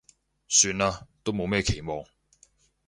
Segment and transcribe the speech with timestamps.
[0.47, 2.03] 算啦，都冇咩期望